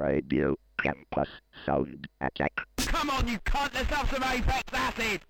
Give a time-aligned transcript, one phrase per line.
[0.00, 1.28] Radio Campus
[1.66, 2.52] Sound Attack.
[2.86, 5.20] Come on, you cunt, let's have some Apex Acid!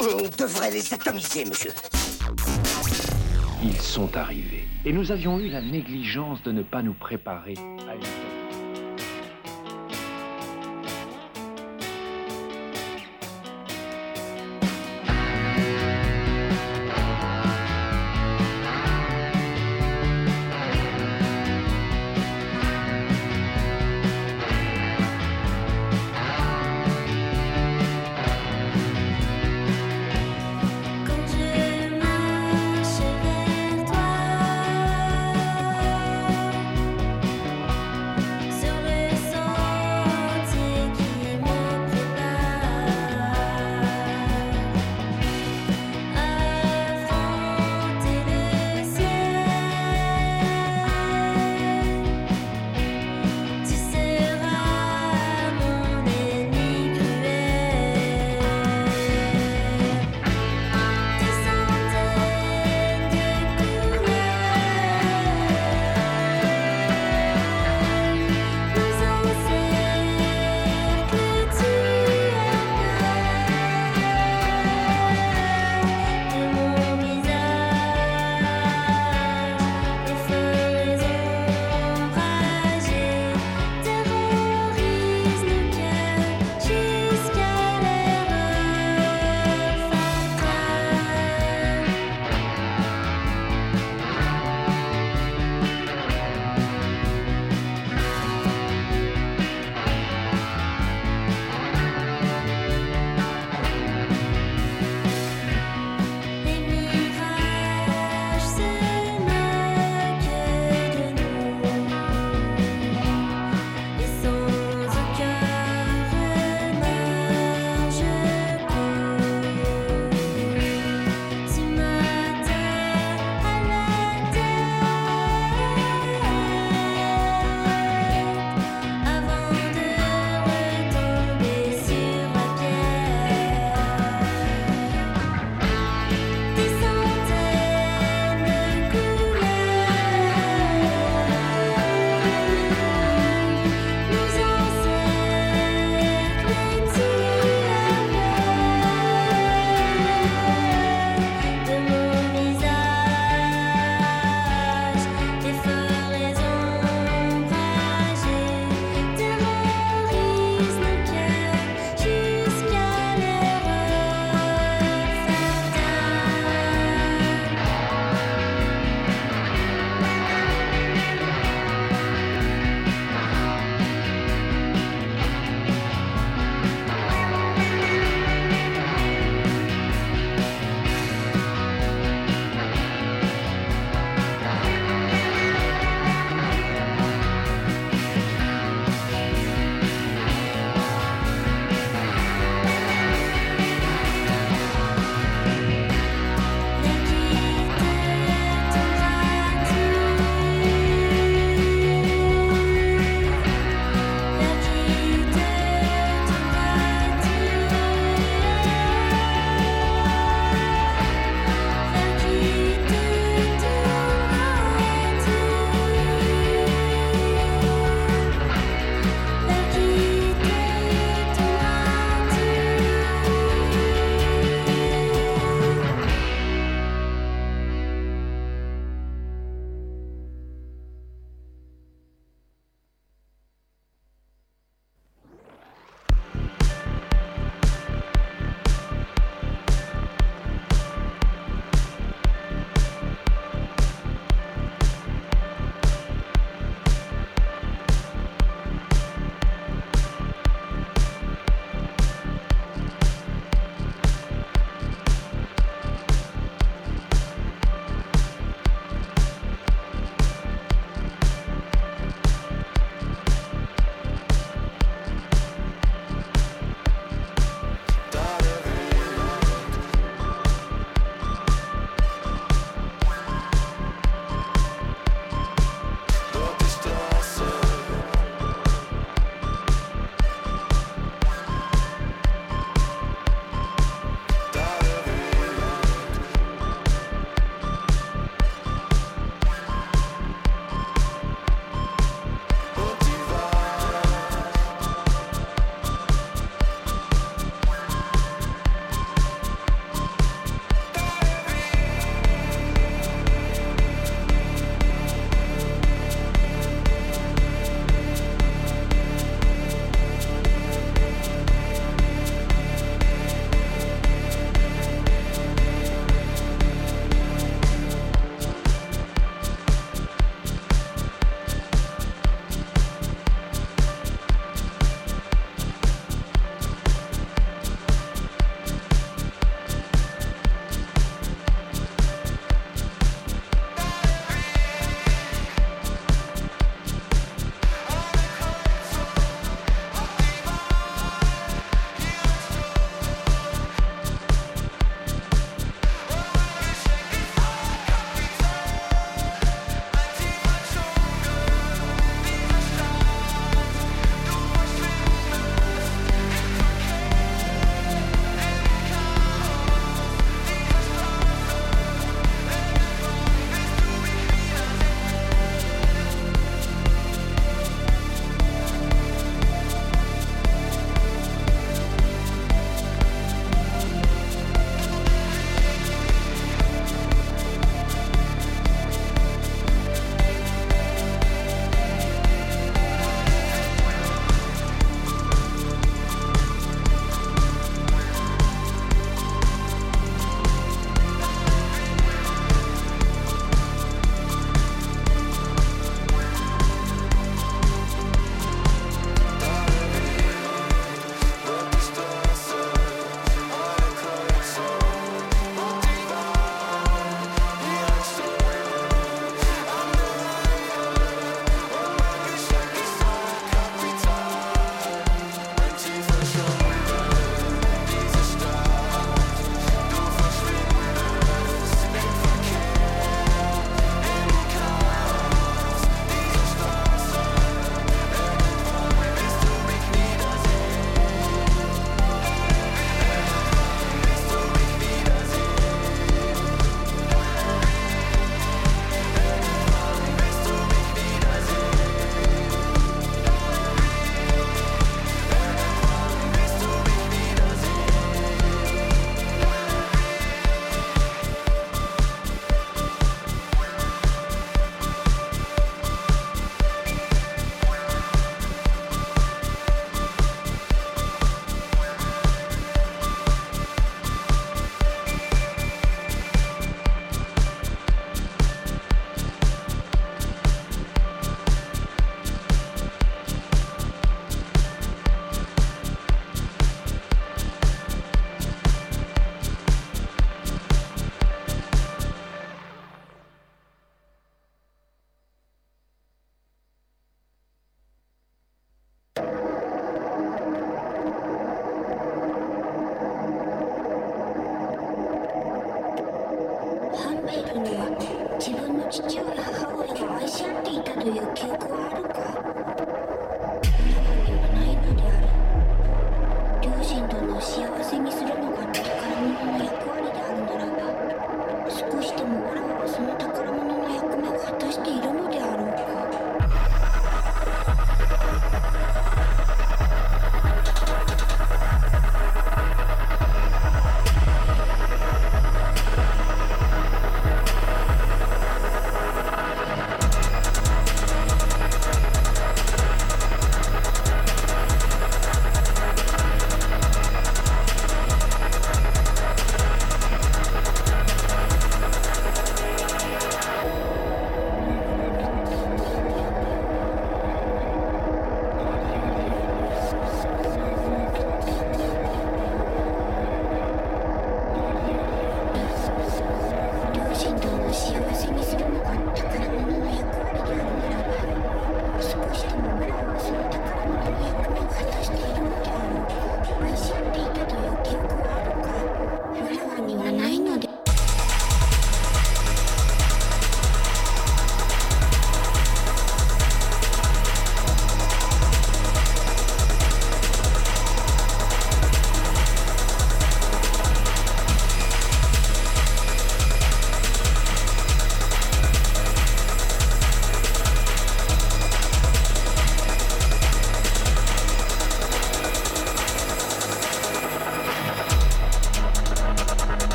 [0.00, 1.72] On devrait les atomiser, monsieur.
[3.62, 4.66] Ils sont arrivés.
[4.86, 7.54] Et nous avions eu la négligence de ne pas nous préparer
[7.86, 8.29] à une...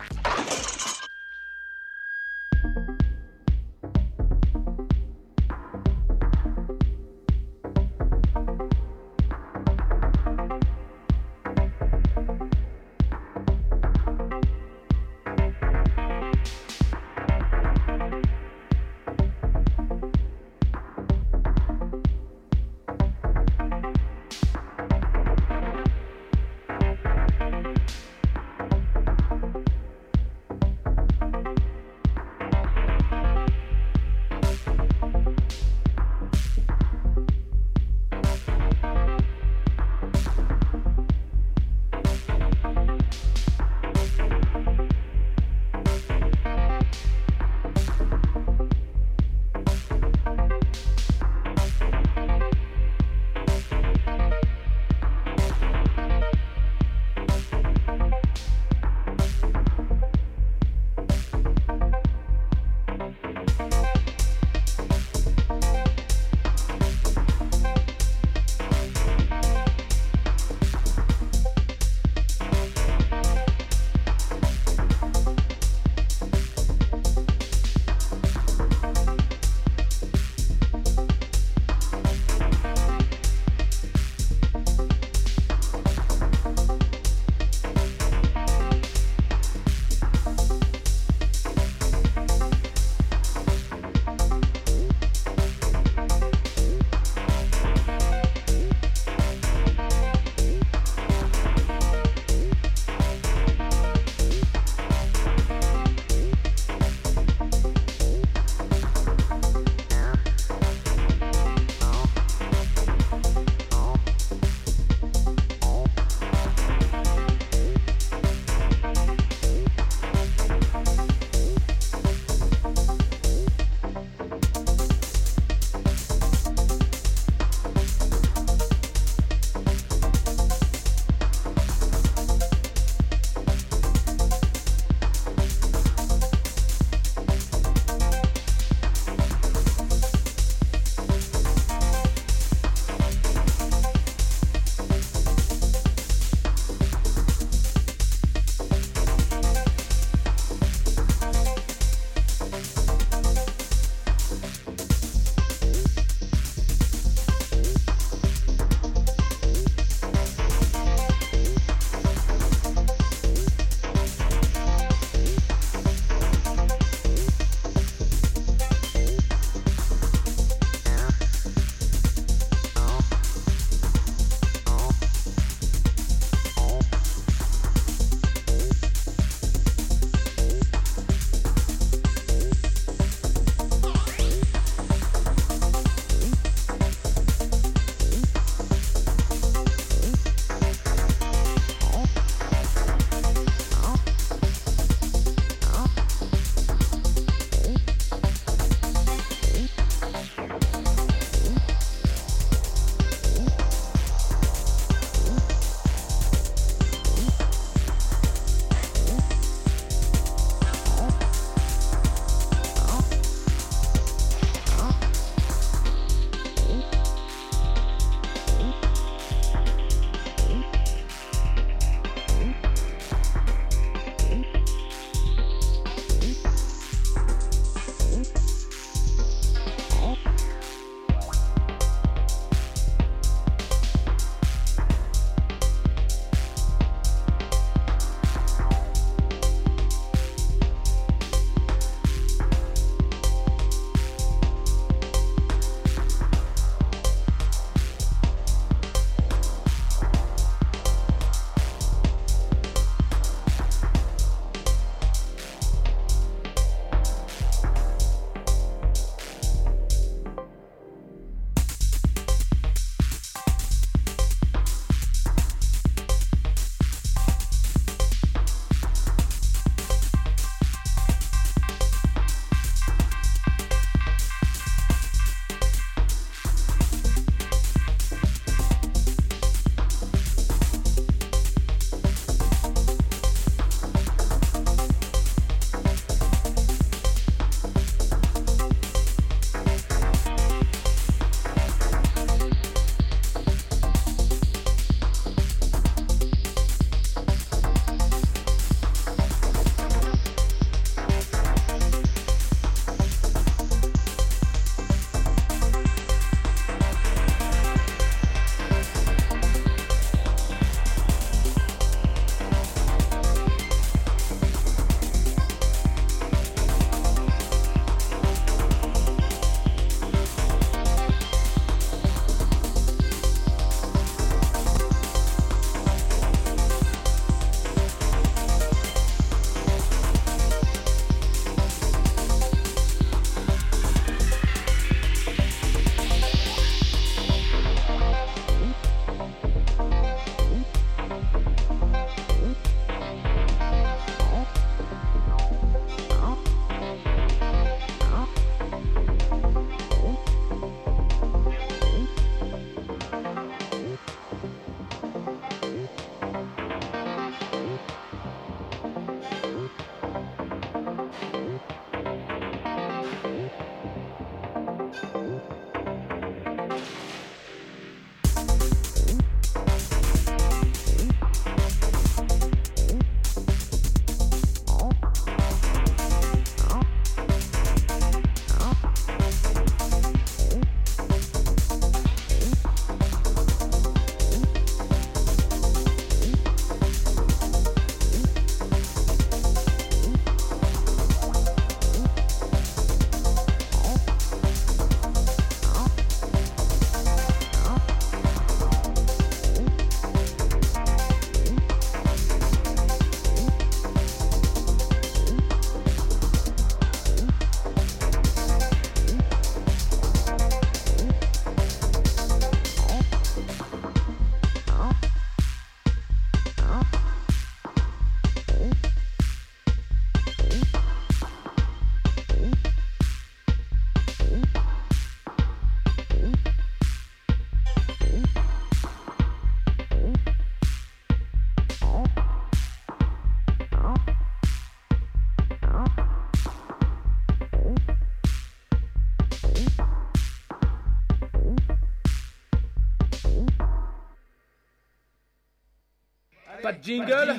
[446.87, 447.35] Jingle.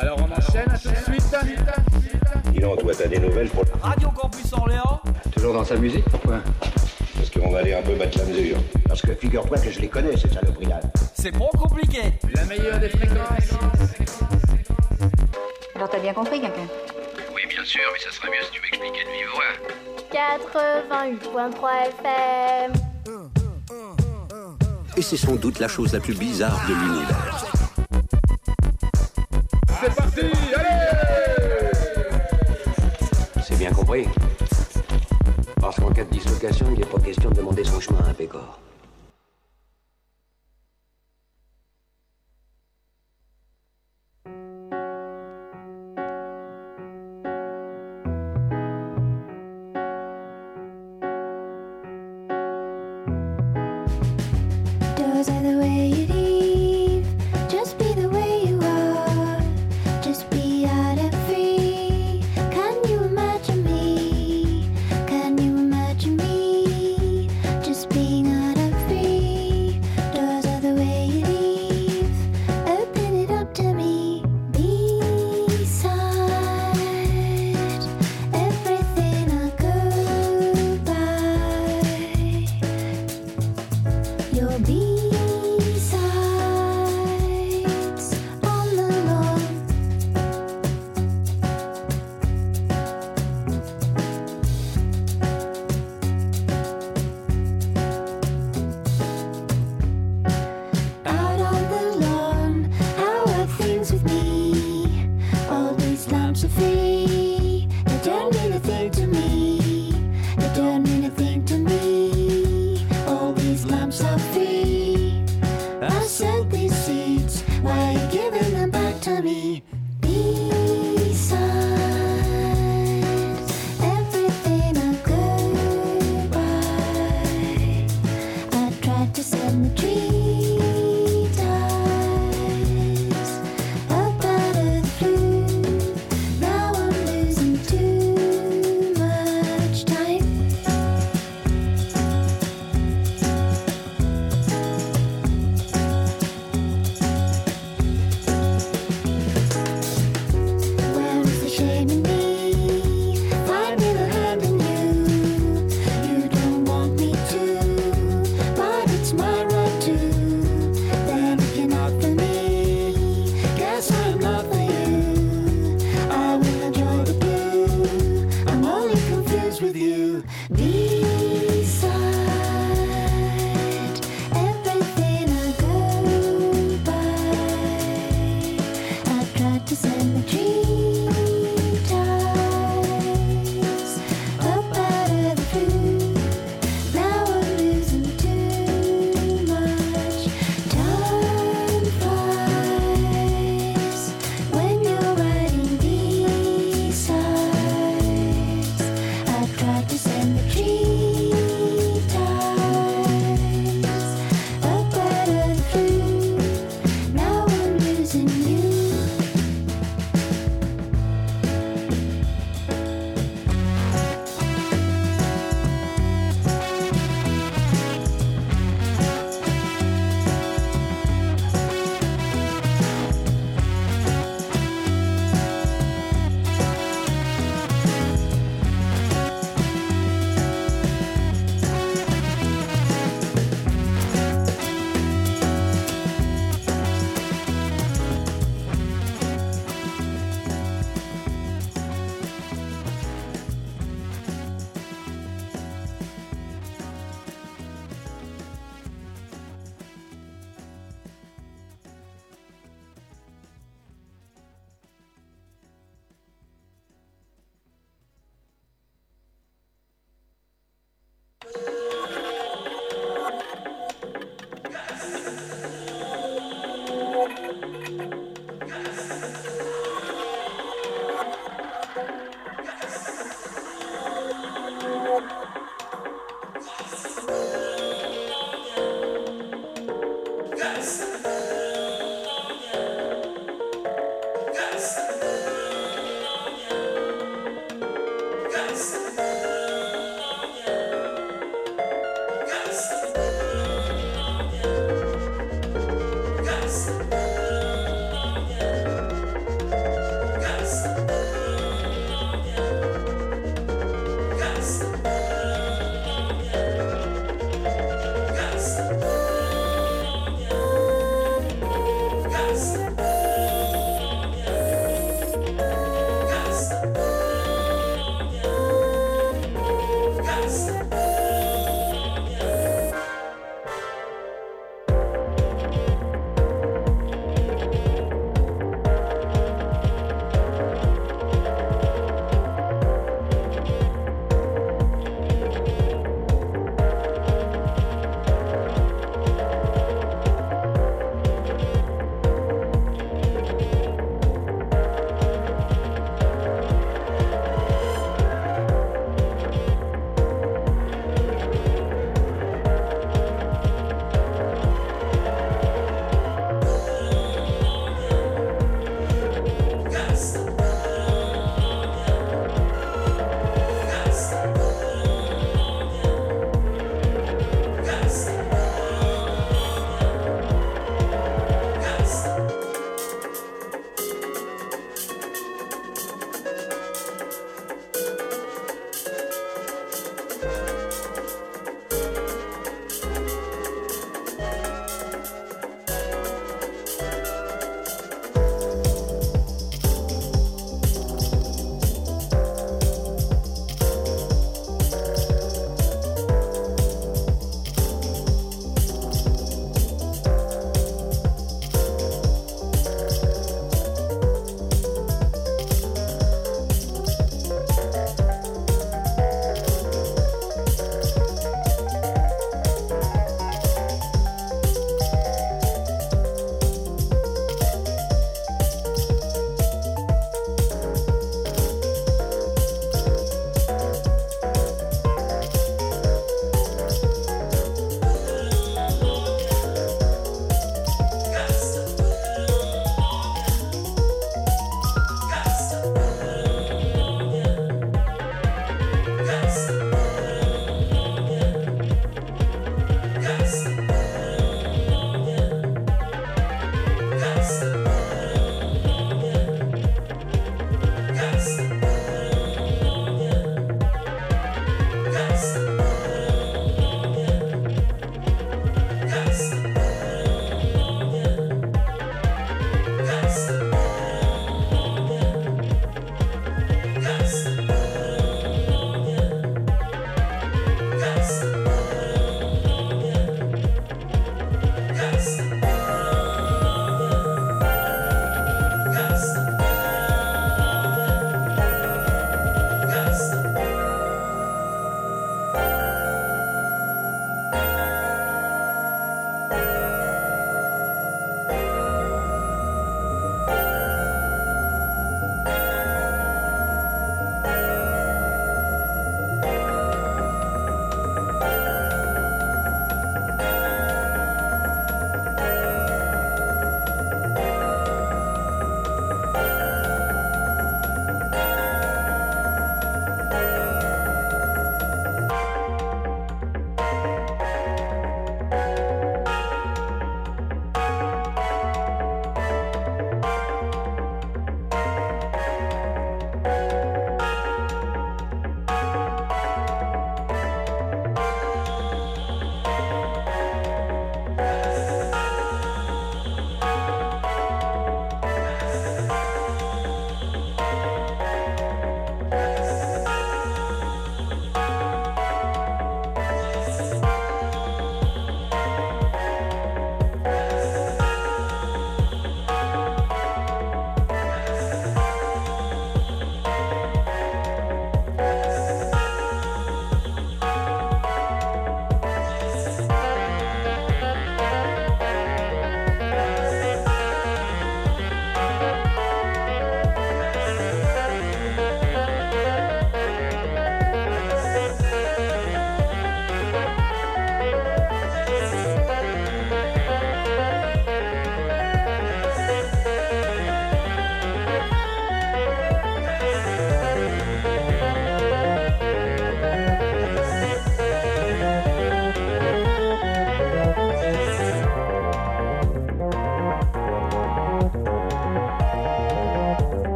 [0.00, 1.34] Alors on enchaîne à tout de suite.
[2.54, 5.00] Il en doit à des nouvelles pour Radio Campus Orléans.
[5.34, 6.38] Toujours dans sa musique, pourquoi?
[7.16, 8.58] Parce qu'on va aller un peu battre la mesure.
[8.86, 10.78] Parce que figure-toi que je les connais, ces saloperies-là.
[11.14, 12.12] C'est trop compliqué.
[12.36, 13.50] La meilleure des fréquences.
[15.74, 16.68] Alors t'as bien compris, quelqu'un?
[17.34, 19.54] Oui, bien sûr, mais ça serait mieux si tu m'expliquais de vive voix.
[20.12, 22.72] 88.3 FM.
[24.96, 27.57] Et c'est sans doute la chose la plus bizarre de l'univers.
[38.28, 38.44] 个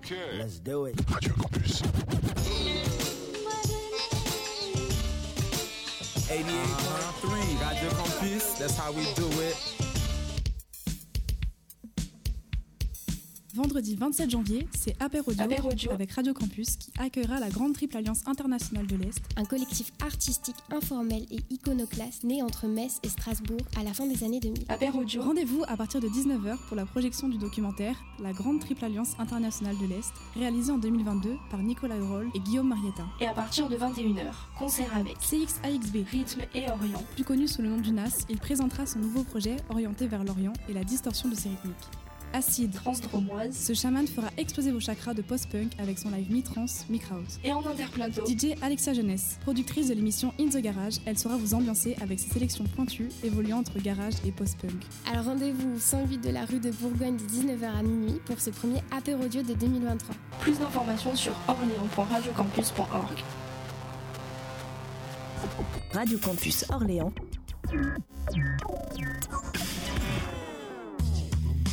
[0.00, 0.38] Okay.
[0.38, 0.94] Let's do it.
[1.10, 1.82] Radio Campus.
[6.30, 9.79] 88.3 Radio Campus, that's how we do it.
[13.70, 18.84] Vendredi 27 janvier, c'est Apérodio avec Radio Campus qui accueillera la Grande Triple Alliance Internationale
[18.88, 19.20] de l'Est.
[19.36, 24.24] Un collectif artistique informel et iconoclaste né entre Metz et Strasbourg à la fin des
[24.24, 24.64] années 2000.
[24.68, 25.22] Apérodio.
[25.22, 29.76] Rendez-vous à partir de 19h pour la projection du documentaire La Grande Triple Alliance Internationale
[29.80, 33.04] de l'Est, réalisé en 2022 par Nicolas Roll et Guillaume Marietta.
[33.20, 37.04] Et à partir de 21h, concert avec CXAXB, Rythme et Orient.
[37.14, 40.54] Plus connu sous le nom du NAS, il présentera son nouveau projet orienté vers l'Orient
[40.68, 41.86] et la distorsion de ses rythmiques.
[42.32, 43.56] Acide, transdromoise.
[43.56, 47.24] Ce chaman fera exploser vos chakras de post-punk avec son live mi-trans, mi-kraut.
[47.44, 51.54] Et en interplateau, DJ Alexia Jeunesse, productrice de l'émission In the Garage, elle saura vous
[51.54, 54.80] ambiancer avec ses sélections pointues évoluant entre garage et post-punk.
[55.10, 58.50] Alors rendez-vous au 108 de la rue de Bourgogne de 19h à minuit pour ce
[58.50, 60.14] premier apérodio de 2023.
[60.40, 63.24] Plus d'informations sur orléans.radiocampus.org.
[65.92, 67.12] Radio Campus Orléans